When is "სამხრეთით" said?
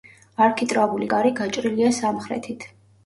1.99-2.67